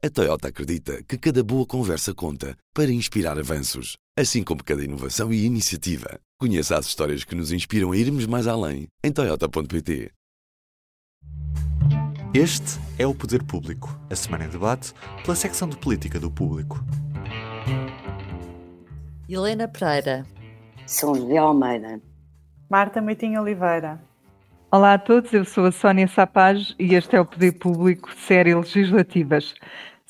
[0.00, 5.32] A Toyota acredita que cada boa conversa conta para inspirar avanços, assim como cada inovação
[5.32, 6.20] e iniciativa.
[6.38, 10.12] Conheça as histórias que nos inspiram a irmos mais além em Toyota.pt.
[12.32, 16.78] Este é o Poder Público, a semana em debate pela secção de política do público.
[19.28, 20.24] Helena Pereira.
[20.86, 22.00] São José Almeida.
[22.70, 24.00] Marta Meitinho Oliveira.
[24.70, 28.54] Olá a todos, eu sou a Sónia Sapaz e este é o Poder Público Série
[28.54, 29.54] Legislativas.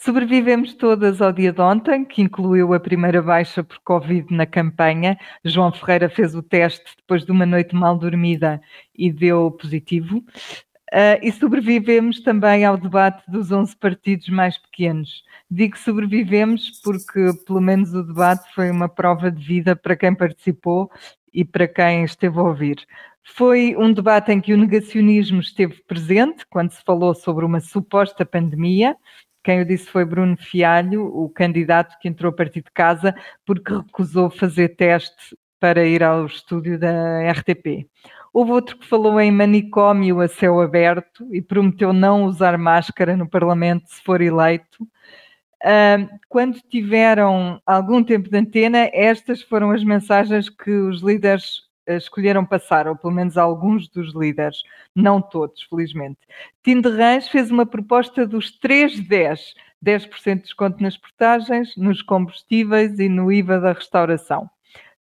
[0.01, 5.19] Sobrevivemos todas ao dia de ontem, que incluiu a primeira baixa por Covid na campanha.
[5.45, 8.61] João Ferreira fez o teste depois de uma noite mal dormida
[8.95, 10.19] e deu positivo.
[10.19, 15.25] Uh, e sobrevivemos também ao debate dos 11 partidos mais pequenos.
[15.51, 20.93] Digo sobrevivemos porque, pelo menos, o debate foi uma prova de vida para quem participou
[21.35, 22.87] e para quem esteve a ouvir.
[23.35, 28.25] Foi um debate em que o negacionismo esteve presente, quando se falou sobre uma suposta
[28.25, 28.97] pandemia.
[29.49, 33.15] Quem o disse foi Bruno Fialho, o candidato que entrou a partir de casa
[33.47, 37.89] porque recusou fazer teste para ir ao estúdio da RTP.
[38.31, 43.27] Houve outro que falou em manicômio a céu aberto e prometeu não usar máscara no
[43.27, 44.87] Parlamento se for eleito.
[46.29, 51.63] quando tiveram algum tempo de antena, estas foram as mensagens que os líderes
[51.97, 54.63] escolheram passar, ou pelo menos alguns dos líderes,
[54.95, 56.19] não todos, felizmente.
[56.63, 62.99] Tim de Rãs fez uma proposta dos 3-10, 10% de desconto nas portagens, nos combustíveis
[62.99, 64.49] e no IVA da restauração.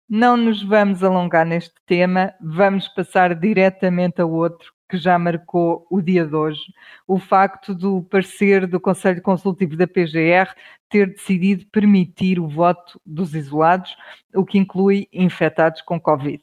[0.08, 6.00] Não nos vamos alongar neste tema, vamos passar diretamente a outro que já marcou o
[6.00, 6.62] dia de hoje,
[7.06, 10.54] o facto do parecer do Conselho Consultivo da PGR
[10.88, 13.96] ter decidido permitir o voto dos isolados,
[14.34, 16.40] o que inclui infectados com Covid.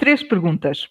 [0.00, 0.88] Três perguntas.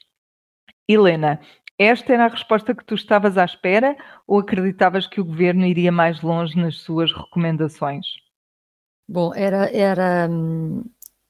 [0.87, 1.41] Helena,
[1.79, 5.91] esta era a resposta que tu estavas à espera ou acreditavas que o governo iria
[5.91, 8.05] mais longe nas suas recomendações?
[9.07, 10.29] Bom, era, era,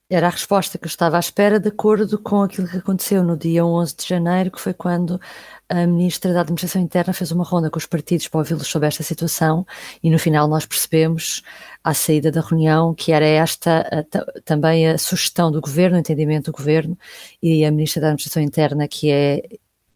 [0.09, 3.37] era a resposta que eu estava à espera de acordo com aquilo que aconteceu no
[3.37, 5.21] dia 11 de janeiro, que foi quando
[5.69, 9.03] a Ministra da Administração Interna fez uma ronda com os partidos para ouvi-los sobre esta
[9.03, 9.67] situação
[10.01, 11.43] e no final nós percebemos,
[11.83, 16.51] à saída da reunião, que era esta a, também a sugestão do Governo, o entendimento
[16.51, 16.97] do Governo
[17.41, 19.43] e a Ministra da Administração Interna, que é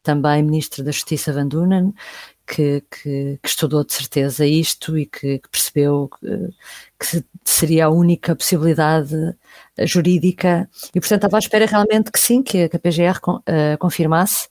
[0.04, 1.94] também Ministra da Justiça Van Dunen,
[2.46, 6.10] que, que, que, estudou de certeza isto e que, que percebeu
[7.00, 9.36] que, seria a única possibilidade
[9.86, 10.70] jurídica.
[10.94, 14.48] E, portanto, estava à espera realmente que sim, que, a PGR uh, confirmasse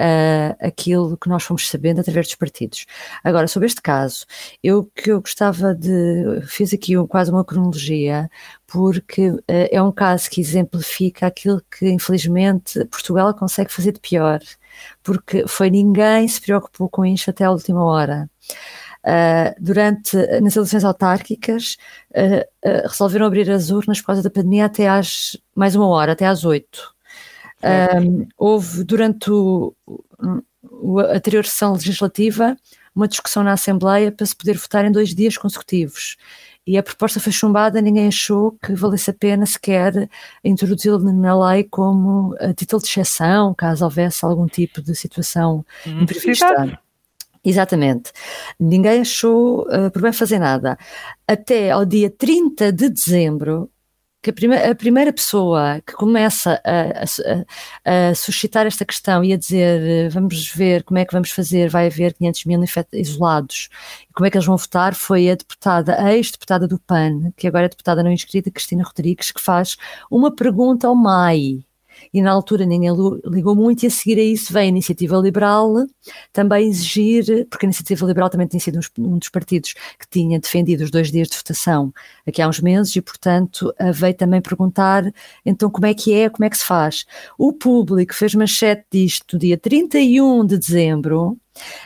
[0.00, 2.86] uh, aquilo que nós fomos sabendo através dos partidos.
[3.22, 4.26] Agora, sobre este caso,
[4.62, 6.40] eu que eu gostava de.
[6.46, 8.28] fiz aqui um, quase uma cronologia,
[8.66, 14.40] porque uh, é um caso que exemplifica aquilo que, infelizmente, Portugal consegue fazer de pior,
[15.02, 18.28] porque foi ninguém se preocupou com isto até a última hora.
[19.06, 21.76] Uh, durante nas eleições autárquicas
[22.88, 26.42] resolveram abrir as urnas por causa da pandemia até às mais uma hora, até às
[26.44, 26.93] oito.
[27.64, 29.74] Um, houve durante o,
[30.62, 32.56] o, a anterior sessão legislativa
[32.94, 36.16] uma discussão na Assembleia para se poder votar em dois dias consecutivos.
[36.66, 40.08] E a proposta foi chumbada, ninguém achou que valesse a pena sequer
[40.42, 46.02] introduzi-la na lei como a título de exceção, caso houvesse algum tipo de situação hum,
[46.02, 46.78] imprevista.
[47.44, 48.10] Exatamente.
[48.58, 50.78] Ninguém achou uh, por bem fazer nada.
[51.28, 53.70] Até ao dia 30 de dezembro,
[54.24, 59.36] que a, a primeira pessoa que começa a, a, a, suscitar esta questão e a
[59.36, 63.68] dizer vamos ver como é que vamos fazer, vai haver 500 mil isolados,
[64.14, 67.66] como é que eles vão votar, foi a deputada, a ex-deputada do PAN, que agora
[67.66, 69.76] é deputada não inscrita, Cristina Rodrigues, que faz
[70.10, 71.64] uma pergunta ao MAI,
[72.12, 72.90] e na altura ninguém
[73.24, 75.72] ligou muito, e a seguir a isso vem a Iniciativa Liberal
[76.32, 80.82] também exigir, porque a Iniciativa Liberal também tinha sido um dos partidos que tinha defendido
[80.82, 81.92] os dois dias de votação
[82.26, 85.04] aqui há uns meses, e portanto veio também perguntar
[85.44, 87.04] então como é que é, como é que se faz.
[87.38, 91.36] O público fez manchete disto no dia 31 de dezembro,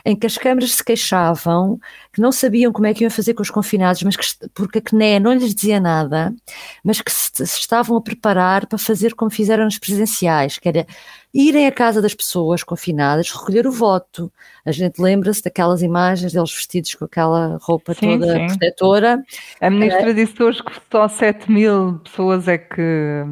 [0.05, 1.79] em que as câmaras se queixavam
[2.13, 4.83] que não sabiam como é que iam fazer com os confinados, mas que, porque a
[4.83, 6.35] CNE não lhes dizia nada,
[6.83, 10.87] mas que se, se estavam a preparar para fazer como fizeram nos presidenciais, que era
[11.33, 14.33] irem à casa das pessoas confinadas, recolher o voto.
[14.65, 18.47] A gente lembra-se daquelas imagens deles vestidos com aquela roupa sim, toda sim.
[18.47, 19.23] protetora.
[19.61, 23.25] A ministra é, disse hoje que só 7 mil pessoas é que,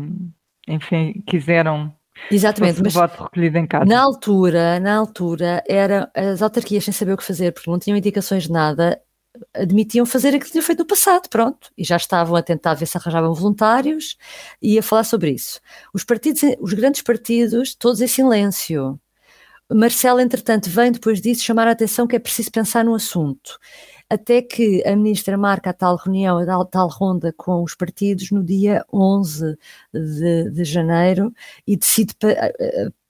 [0.69, 1.93] enfim, quiseram
[2.31, 3.85] Exatamente, mas voto recolhido em casa.
[3.85, 7.97] na altura, na altura, era as autarquias sem saber o que fazer, porque não tinham
[7.97, 9.01] indicações de nada,
[9.55, 12.87] admitiam fazer aquilo que tinham feito no passado, pronto, e já estavam a tentar ver
[12.87, 14.17] se arranjavam voluntários
[14.61, 15.61] e a falar sobre isso.
[15.93, 18.99] Os partidos, os grandes partidos, todos em silêncio.
[19.73, 23.59] Marcelo, entretanto, vem depois disso chamar a atenção que é preciso pensar no assunto.
[24.09, 28.43] Até que a ministra marca a tal reunião, a tal ronda com os partidos no
[28.45, 29.57] dia 11
[29.93, 31.33] de, de janeiro
[31.67, 32.15] e decide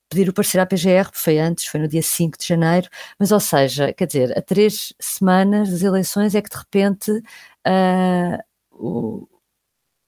[0.09, 2.89] pedir o parecer à PGR, foi antes, foi no dia 5 de janeiro,
[3.19, 8.39] mas ou seja, quer dizer, a três semanas das eleições é que de repente uh,
[8.71, 9.29] o,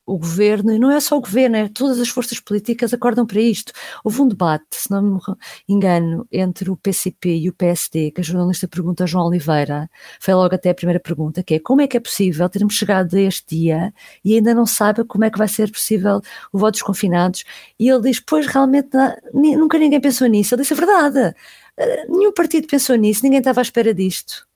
[0.09, 3.41] o governo, e não é só o governo, é todas as forças políticas acordam para
[3.41, 3.73] isto.
[4.03, 5.21] Houve um debate, se não me
[5.69, 10.33] engano, entre o PCP e o PSD, que a jornalista pergunta a João Oliveira, foi
[10.33, 13.21] logo até a primeira pergunta, que é como é que é possível termos chegado a
[13.21, 13.93] este dia
[14.25, 17.45] e ainda não sabe como é que vai ser possível o voto dos confinados?
[17.79, 18.97] E ele diz, pois realmente
[19.35, 20.55] nunca ninguém pensou nisso.
[20.55, 21.35] Ele disse, é verdade,
[21.77, 24.47] eh, nenhum partido pensou nisso, ninguém estava à espera disto.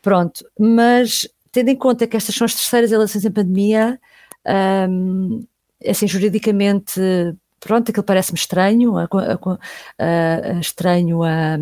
[0.00, 4.00] Pronto, mas tendo em conta que estas são as terceiras eleições em pandemia,
[4.46, 5.46] um,
[5.86, 7.00] assim, juridicamente,
[7.60, 11.56] pronto, aquilo parece-me estranho, a, a, a, estranho a,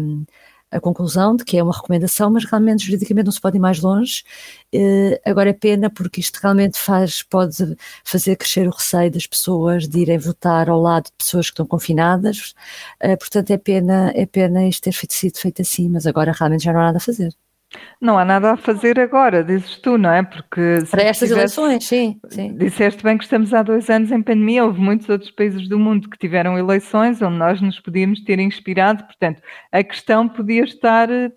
[0.72, 3.80] a conclusão de que é uma recomendação, mas realmente juridicamente não se pode ir mais
[3.80, 4.24] longe.
[4.74, 9.86] Uh, agora é pena porque isto realmente faz, pode fazer crescer o receio das pessoas
[9.86, 12.54] de irem votar ao lado de pessoas que estão confinadas.
[13.04, 16.72] Uh, portanto, é pena, é pena isto ter sido feito assim, mas agora realmente já
[16.72, 17.32] não há nada a fazer.
[18.00, 20.22] Não há nada a fazer agora, dizes tu, não é?
[20.22, 22.56] Porque para estas tivesse, eleições, sim, sim.
[22.56, 26.10] Disseste bem que estamos há dois anos em pandemia, houve muitos outros países do mundo
[26.10, 29.40] que tiveram eleições onde nós nos podíamos ter inspirado, portanto,
[29.70, 31.30] a questão podia estar eh,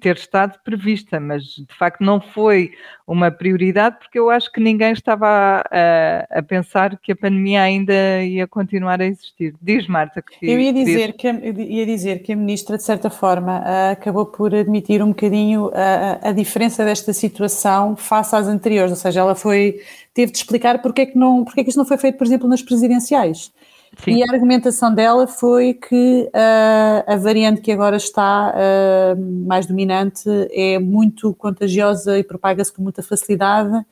[0.00, 2.70] ter estado prevista, mas de facto não foi
[3.06, 8.22] uma prioridade, porque eu acho que ninguém estava a, a, pensar que a pandemia ainda
[8.22, 9.54] ia continuar a existir.
[9.60, 10.46] Diz, Marta, que.
[10.46, 13.62] Eu ia dizer, que, ia dizer que a ministra, de certa forma,
[13.92, 19.20] acabou por admitir um bocadinho a, a diferença desta situação face às anteriores, ou seja,
[19.20, 19.80] ela foi,
[20.14, 22.26] teve de explicar porque é que, não, porque é que isto não foi feito, por
[22.26, 23.52] exemplo, nas presidenciais.
[24.02, 24.16] Sim.
[24.16, 30.28] E a argumentação dela foi que uh, a variante que agora está uh, mais dominante
[30.50, 33.84] é muito contagiosa e propaga-se com muita facilidade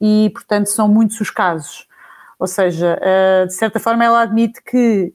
[0.00, 1.86] e, portanto, são muitos os casos.
[2.38, 5.12] Ou seja, uh, de certa forma, ela admite que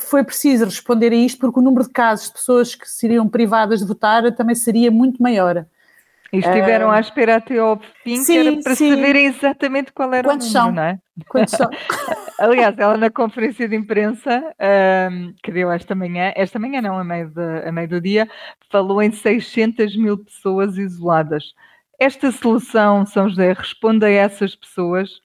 [0.00, 3.80] foi preciso responder a isto porque o número de casos de pessoas que seriam privadas
[3.80, 5.66] de votar também seria muito maior.
[6.32, 8.90] E estiveram uh, à espera até ao fim, sim, que era para sim.
[8.90, 10.72] saberem exatamente qual era Quantos o número, são?
[10.72, 10.98] não é?
[11.26, 11.70] Quantos são?
[12.38, 14.44] Aliás, ela na conferência de imprensa
[15.10, 18.28] um, que deu esta manhã, esta manhã não, a meio, de, a meio do dia,
[18.70, 21.54] falou em 600 mil pessoas isoladas.
[21.98, 25.20] Esta solução, São José, responde a essas pessoas?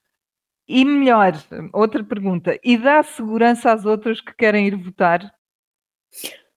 [0.67, 1.33] E melhor,
[1.73, 5.31] outra pergunta, e dá segurança às outras que querem ir votar?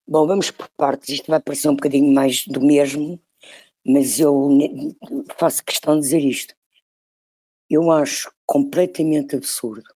[0.09, 3.21] Bom, vamos por partes, isto vai parecer um bocadinho mais do mesmo,
[3.87, 4.49] mas eu
[5.39, 6.55] faço questão de dizer isto.
[7.71, 9.89] Eu acho completamente absurdo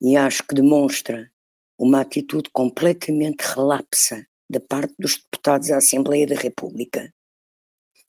[0.00, 1.30] e acho que demonstra
[1.78, 7.14] uma atitude completamente relapsa da parte dos deputados da Assembleia da República,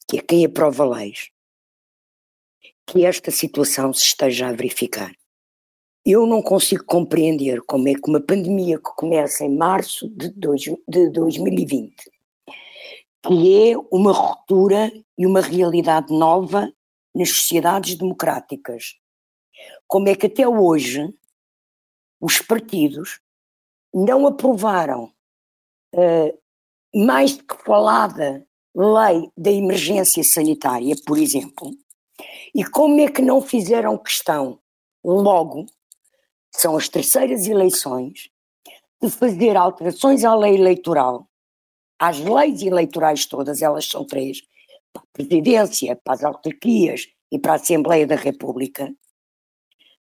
[0.08, 1.30] que é quem aprova leis,
[2.88, 5.14] que esta situação se esteja a verificar.
[6.04, 10.64] Eu não consigo compreender como é que uma pandemia que começa em março de, dois,
[10.88, 12.13] de 2020
[13.26, 16.72] que é uma ruptura e uma realidade nova
[17.16, 18.96] nas sociedades democráticas.
[19.88, 21.14] Como é que até hoje
[22.20, 23.22] os partidos
[23.94, 25.12] não aprovaram
[25.96, 26.40] uh,
[27.06, 31.72] mais do que falada lei da emergência sanitária, por exemplo,
[32.54, 34.60] e como é que não fizeram questão,
[35.04, 35.66] logo,
[36.52, 38.30] são as terceiras eleições,
[39.02, 41.28] de fazer alterações à lei eleitoral
[42.04, 44.42] às leis eleitorais todas, elas são três,
[44.92, 48.94] para a presidência, para as autarquias e para a Assembleia da República,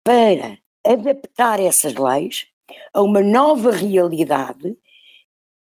[0.04, 2.48] para adaptar essas leis
[2.92, 4.76] a uma nova realidade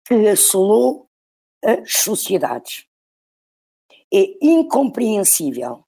[0.05, 1.09] que assolou
[1.61, 2.85] as sociedades.
[4.13, 5.83] É incompreensível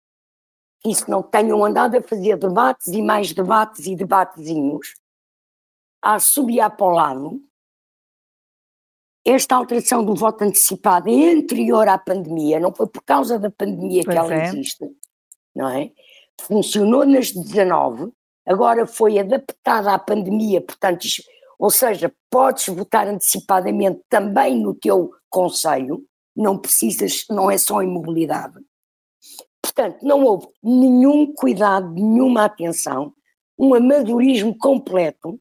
[0.83, 4.95] que isso não tenham andado a fazer debates e mais debates e debatezinhos,
[6.02, 7.45] a subir para o lado,
[9.26, 14.02] esta alteração do voto antecipado é anterior à pandemia, não foi por causa da pandemia
[14.04, 14.47] pois que ela é.
[14.47, 14.88] existe,
[15.54, 15.90] não é?
[16.40, 18.12] Funcionou nas 19,
[18.47, 21.06] agora foi adaptada à pandemia, portanto,
[21.59, 26.04] ou seja, podes votar antecipadamente também no teu conselho,
[26.35, 28.61] não precisas, não é só imobilidade.
[29.61, 33.12] Portanto, não houve nenhum cuidado, nenhuma atenção,
[33.59, 35.40] um amadorismo completo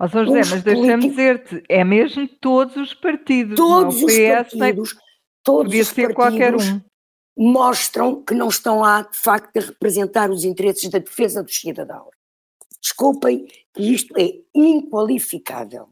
[0.00, 4.96] Ó São José, mas deixa-me dizer-te, é mesmo todos os partidos, todos não, os partidos,
[5.44, 6.80] todos podia os ser qualquer um.
[7.36, 12.08] mostram que não estão lá, de facto, a representar os interesses da defesa dos cidadãos.
[12.80, 15.90] Desculpem que isto é inqualificável.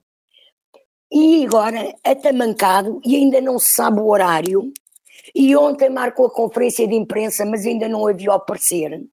[1.13, 4.73] e agora atamancado e ainda não se sabe o horário.
[5.35, 9.07] E ontem marcou a conferência de imprensa, mas ainda não havia aparecer.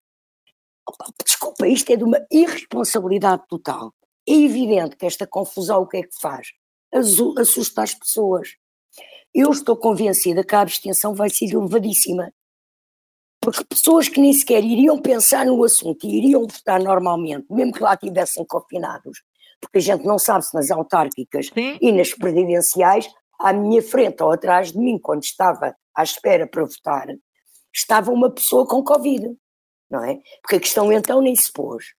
[1.25, 3.94] Desculpa, isto é de uma irresponsabilidade total.
[4.27, 6.48] É evidente que esta confusão o que é que faz?
[6.94, 8.55] Assusta as pessoas.
[9.34, 12.32] Eu estou convencida que a abstenção vai ser elevadíssima.
[13.41, 17.84] Porque pessoas que nem sequer iriam pensar no assunto e iriam votar normalmente, mesmo que
[17.84, 19.22] lá estivessem confinados,
[19.62, 21.77] porque a gente não sabe se nas autárquicas Sim.
[21.79, 23.08] e nas presidenciais,
[23.39, 27.08] à minha frente ou atrás de mim, quando estava à espera para votar,
[27.74, 29.36] estava uma pessoa com Covid,
[29.89, 30.20] não é?
[30.41, 31.94] Porque a questão então nem se pôs.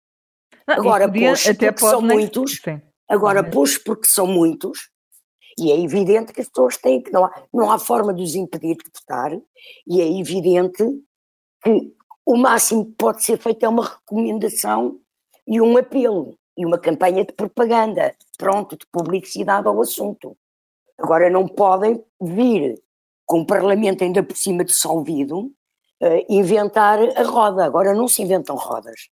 [0.66, 2.82] Não, agora pôs porque são muitos, Sim.
[3.08, 4.90] agora pôs porque são muitos,
[5.58, 8.34] e é evidente que as pessoas têm que, não há, não há forma de os
[8.34, 9.32] impedir de votar,
[9.86, 10.84] e é evidente
[11.62, 11.94] que
[12.24, 14.98] o máximo que pode ser feito é uma recomendação
[15.46, 20.36] e um apelo e uma campanha de propaganda, pronto, de publicidade ao assunto.
[20.98, 22.82] Agora não podem vir
[23.24, 27.64] com o Parlamento ainda por cima dissolvido uh, inventar a roda.
[27.64, 29.08] Agora não se inventam rodas.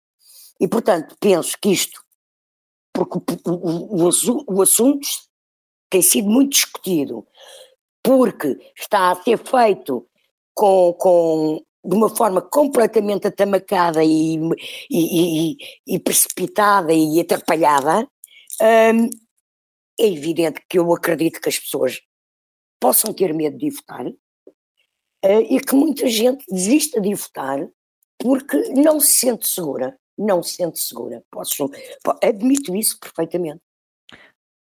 [0.60, 2.04] E portanto penso que isto,
[2.94, 4.10] porque o, o,
[4.48, 5.08] o, assunto
[5.90, 7.26] tem sido muito discutido,
[8.04, 10.08] porque está a ser feito
[10.54, 14.38] com, com de uma forma completamente atamacada e,
[14.90, 18.08] e, e, e precipitada e atrapalhada,
[18.62, 19.10] hum,
[20.00, 22.02] é evidente que eu acredito que as pessoas
[22.80, 27.68] possam ter medo de votar uh, e que muita gente desista de votar
[28.18, 31.24] porque não se sente segura, não se sente segura.
[31.32, 31.72] Posso,
[32.22, 33.62] admito isso perfeitamente.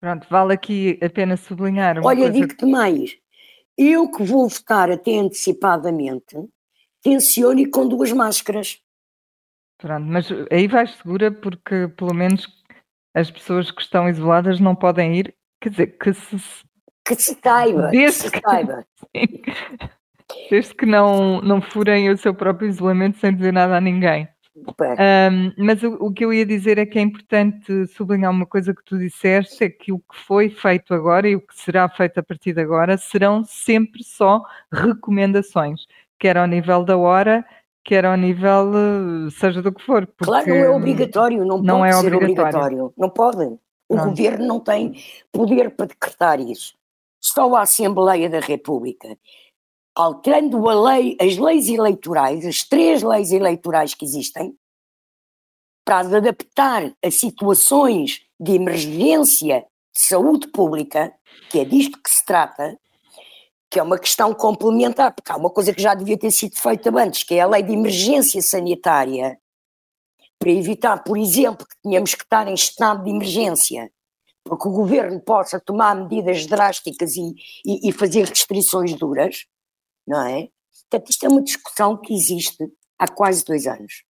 [0.01, 3.17] Pronto, vale aqui apenas sublinhar uma Olha, digo-te mais,
[3.77, 6.37] eu que vou votar até antecipadamente,
[7.03, 8.81] tencione com duas máscaras.
[9.79, 12.47] Pronto, mas aí vais segura porque pelo menos
[13.15, 16.37] as pessoas que estão isoladas não podem ir, quer dizer, que se...
[17.05, 18.87] Que se saiba, desde que se saiba.
[20.51, 24.29] Desde que não, não furem o seu próprio isolamento sem dizer nada a ninguém.
[24.57, 28.75] Um, mas o, o, que eu ia dizer é que é importante sublinhar uma coisa
[28.75, 32.19] que tu disseste, é que o que foi feito agora e o que será feito
[32.19, 35.87] a partir de agora serão sempre só recomendações
[36.19, 37.45] quer ao nível da hora,
[37.85, 40.07] quer ao nível eh, seja do que for.
[40.19, 42.59] Claro, não é obrigatório, não, não pode é ser obrigatório.
[42.59, 42.95] obrigatório.
[42.97, 43.45] Não pode.
[43.89, 44.09] O não.
[44.09, 44.95] governo não tem
[45.31, 46.75] poder para decretar isso.
[47.21, 49.17] Só a Assembleia da República,
[49.97, 54.55] alterando a lei, as leis eleitorais, as três leis eleitorais que existem,
[55.85, 61.15] para as adaptar a situações de emergência de saúde pública,
[61.51, 62.79] que é disto que se trata,
[63.71, 66.91] que é uma questão complementar, porque há uma coisa que já devia ter sido feita
[66.91, 69.39] antes, que é a lei de emergência sanitária,
[70.39, 73.91] para evitar, por exemplo, que tenhamos que estar em estado de emergência,
[74.45, 77.35] porque o governo possa tomar medidas drásticas e,
[77.65, 79.47] e, e fazer restrições duras,
[80.07, 80.49] não é?
[80.91, 82.65] Portanto, isto é uma discussão que existe
[82.99, 84.05] há quase dois anos.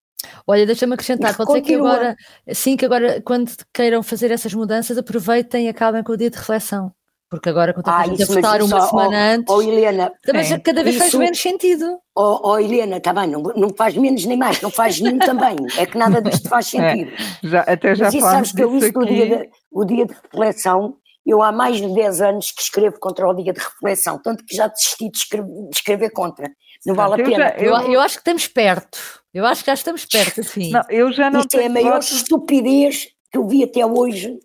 [0.47, 1.61] Olha, deixa-me acrescentar, pode continua.
[1.63, 2.15] ser que agora,
[2.53, 6.37] sim, que agora, quando queiram fazer essas mudanças, aproveitem e acabem com o dia de
[6.37, 6.91] reflexão.
[7.29, 10.59] Porque agora, quando ah, a votar uma só, semana oh, antes, oh, Helena, também é.
[10.59, 11.99] cada vez isso, faz menos sentido.
[12.15, 15.55] Oh, oh Helena, está bem, não, não faz menos nem mais, não faz nenhum também.
[15.77, 17.11] É que nada disto faz é, sentido.
[17.11, 20.05] É, já, até já Mas isso, sabes que eu isso do dia de, o dia
[20.05, 24.19] de reflexão, eu há mais de 10 anos que escrevo contra o dia de reflexão,
[24.21, 26.51] tanto que já desisti de escrever, de escrever contra.
[26.85, 27.37] Não vale a pena.
[27.37, 28.99] Já, eu, eu, acho que estamos perto.
[29.33, 30.71] Eu acho que já estamos perto, assim.
[30.71, 32.13] Não, eu já não Isto é a maior voto...
[32.13, 34.39] estupidez que eu vi até hoje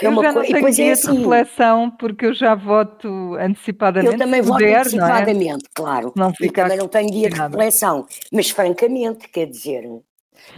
[0.00, 4.14] é eu já não tenho dia é assim, de reflexão porque eu já voto antecipadamente.
[4.14, 5.68] Eu também voto puder, antecipadamente, é?
[5.74, 6.12] claro.
[6.16, 8.06] Não e também não tenho dia de reflexão.
[8.32, 9.84] Mas francamente, quer dizer,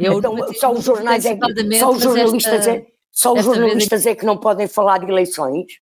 [0.01, 1.39] eu então, só os jornais é
[1.79, 5.79] só os jornalistas esta, é, só os jornalistas é que não podem falar de eleições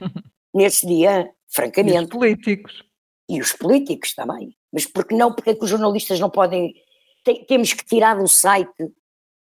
[0.54, 1.98] nesse dia, francamente.
[1.98, 2.82] E os políticos.
[3.28, 4.56] E os políticos também.
[4.72, 5.34] Mas porque não?
[5.34, 6.74] Porque é que os jornalistas não podem.
[7.22, 8.70] Tem, temos que tirar do site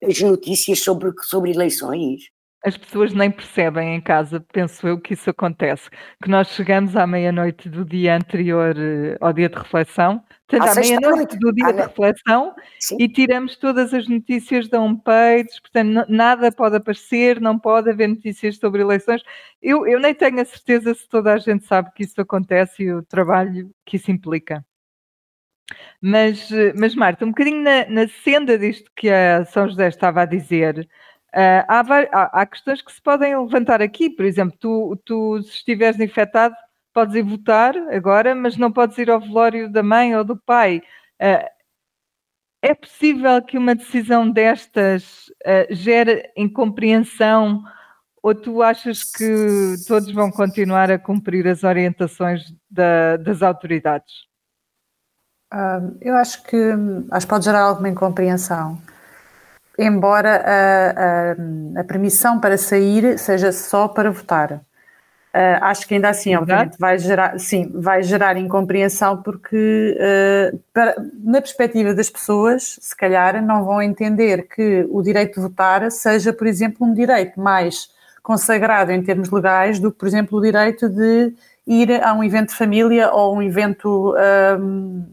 [0.03, 2.31] as notícias sobre, sobre eleições
[2.65, 5.89] as pessoas nem percebem em casa, penso eu, que isso acontece.
[6.23, 10.81] Que nós chegamos à meia-noite do dia anterior uh, ao dia de reflexão, portanto, à
[10.81, 12.97] meia-noite do dia de reflexão, Sim.
[13.01, 18.59] e tiramos todas as notícias da homepage, portanto, nada pode aparecer, não pode haver notícias
[18.59, 19.23] sobre eleições.
[19.63, 22.93] Eu, eu nem tenho a certeza se toda a gente sabe que isso acontece e
[22.93, 24.65] o trabalho que isso implica.
[26.01, 30.23] Mas, eh, mas Marta, um bocadinho na, na senda disto que a São José estava
[30.23, 30.89] a dizer,
[31.35, 35.51] Uh, há, há, há, questões que se podem levantar aqui, por exemplo, tu, tu se
[35.51, 36.55] estiveres infectado,
[36.93, 40.83] podes ir votar agora, mas não podes ir ao velório da mãe ou do pai.
[41.23, 41.49] Uh,
[42.63, 47.63] é possível que uma decisão destas uh, gere incompreensão
[48.23, 54.13] Ou tu achas que todos vão continuar a cumprir as orientações da, das autoridades?
[55.53, 56.57] Uh, eu acho que
[57.11, 58.79] acho que pode gerar alguma incompreensão.
[59.83, 60.91] Embora a,
[61.79, 64.63] a, a permissão para sair seja só para votar.
[65.33, 70.97] Uh, acho que ainda assim, obviamente, vai gerar, sim, vai gerar incompreensão porque, uh, para,
[71.23, 76.33] na perspectiva das pessoas, se calhar não vão entender que o direito de votar seja,
[76.33, 77.89] por exemplo, um direito mais
[78.25, 81.33] consagrado em termos legais do que, por exemplo, o direito de
[81.65, 84.15] ir a um evento de família ou um evento,
[84.59, 85.07] um,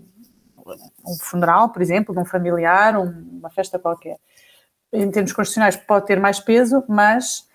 [1.08, 4.18] um funeral, por exemplo, de um familiar, um, uma festa qualquer.
[4.91, 7.48] Em termos constitucionais pode ter mais peso, mas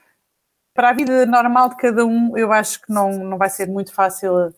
[0.75, 3.93] para a vida normal de cada um, eu acho que não, não vai ser muito
[3.93, 4.55] fácil,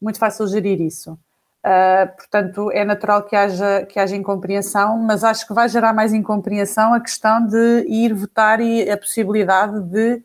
[0.00, 1.18] muito fácil gerir isso.
[1.64, 6.12] Uh, portanto, é natural que haja, que haja incompreensão, mas acho que vai gerar mais
[6.12, 10.22] incompreensão a questão de ir votar e a possibilidade de.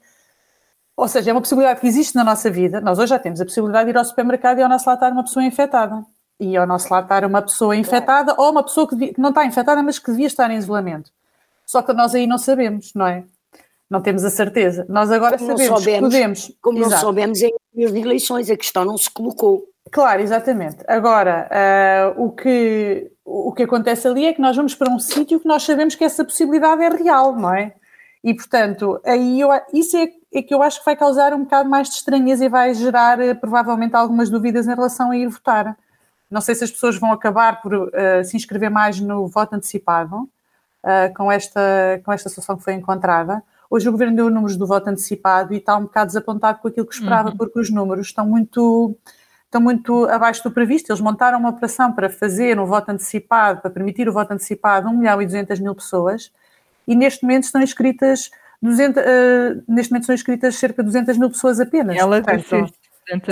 [0.97, 2.81] Ou seja, é uma possibilidade que existe na nossa vida.
[2.81, 5.13] Nós hoje já temos a possibilidade de ir ao supermercado e ao nosso lado estar
[5.13, 6.03] uma pessoa infectada.
[6.37, 9.29] E ao nosso lado estar uma pessoa infectada ou uma pessoa que, devia, que não
[9.29, 11.09] está infectada, mas que devia estar em isolamento.
[11.69, 13.23] Só que nós aí não sabemos, não é?
[13.88, 14.88] não temos a certeza.
[14.89, 16.57] Nós agora como sabemos soubemos, podemos.
[16.59, 16.91] Como Exato.
[16.91, 17.53] não soubemos em
[17.85, 19.67] as eleições, a questão não se colocou.
[19.91, 20.77] Claro, exatamente.
[20.88, 21.47] Agora,
[22.17, 25.47] uh, o, que, o que acontece ali é que nós vamos para um sítio que
[25.47, 27.75] nós sabemos que essa possibilidade é real, não é?
[28.23, 31.69] E, portanto, aí eu, isso é, é, que eu acho que vai causar um bocado
[31.69, 35.77] mais de estranheza e vai gerar uh, provavelmente algumas dúvidas em relação a ir votar.
[36.31, 40.27] Não sei se as pessoas vão acabar por uh, se inscrever mais no voto antecipado
[41.15, 44.89] com, esta, com esta solução que foi encontrada Hoje o governo deu números do voto
[44.89, 47.38] antecipado e está um bocado desapontado com aquilo que esperava, uhum.
[47.38, 48.98] porque os números estão muito,
[49.45, 50.89] estão muito abaixo do previsto.
[50.89, 54.91] Eles montaram uma operação para fazer um voto antecipado, para permitir o voto antecipado a
[54.91, 56.31] 1 milhão e 200 mil pessoas
[56.88, 61.17] e neste momento estão inscritas 200, uh, eh, neste momento são inscritas cerca de 200
[61.17, 61.95] mil pessoas apenas.
[61.95, 62.74] Ela Portanto,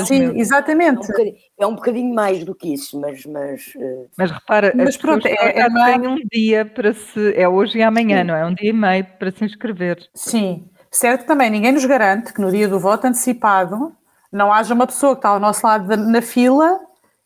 [0.05, 0.35] Sim, mil.
[0.37, 1.11] exatamente.
[1.11, 3.25] É um, é um bocadinho mais do que isso, mas.
[3.25, 4.09] Mas, uh...
[4.17, 7.33] mas repara, mas pronto, é, é tem um dia para se.
[7.35, 8.27] É hoje e amanhã, Sim.
[8.27, 8.45] não é?
[8.45, 9.97] Um dia e meio para se inscrever.
[10.13, 11.49] Sim, certo também.
[11.49, 13.95] Ninguém nos garante que no dia do voto antecipado
[14.31, 16.79] não haja uma pessoa que está ao nosso lado na fila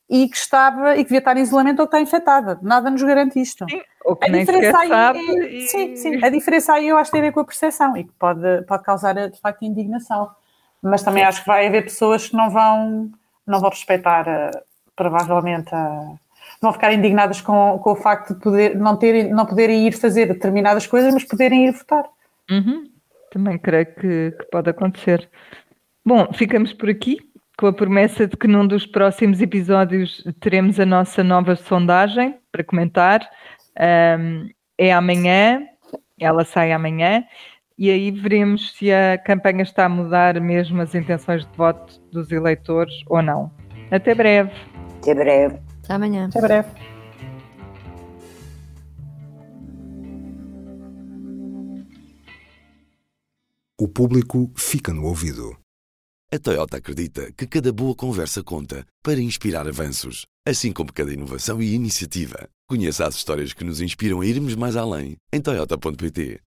[0.09, 2.59] e que estava e que devia estar em isolamento ou que está infectada.
[2.61, 3.65] Nada nos garante isto.
[3.69, 5.67] Sim, ou que a nem diferença aí, sabe é, e...
[5.67, 6.25] sim, sim.
[6.25, 8.63] A diferença aí eu acho que tem a ver com a percepção e que pode,
[8.67, 10.29] pode causar de facto indignação
[10.81, 13.11] mas também acho que vai haver pessoas que não vão,
[13.45, 14.59] não vão respeitar, uh,
[14.95, 16.19] provavelmente, uh,
[16.61, 20.27] vão ficar indignadas com, com o facto de poder, não, terem, não poderem ir fazer
[20.27, 22.05] determinadas coisas, mas poderem ir votar.
[22.49, 22.89] Uhum.
[23.31, 25.29] Também creio que, que pode acontecer.
[26.05, 27.19] Bom, ficamos por aqui
[27.57, 32.63] com a promessa de que num dos próximos episódios teremos a nossa nova sondagem para
[32.63, 33.21] comentar.
[34.19, 35.63] Um, é amanhã,
[36.19, 37.23] ela sai amanhã
[37.81, 42.31] e aí veremos se a campanha está a mudar mesmo as intenções de voto dos
[42.31, 43.51] eleitores ou não.
[43.89, 44.51] Até breve.
[44.99, 45.59] Até breve.
[45.83, 46.27] Até amanhã.
[46.27, 46.69] Até breve.
[53.79, 55.57] O público fica no ouvido.
[56.31, 61.59] A Toyota acredita que cada boa conversa conta para inspirar avanços, assim como cada inovação
[61.59, 62.47] e iniciativa.
[62.69, 66.37] Conheça as histórias que nos inspiram a irmos mais além em Toyota.pt.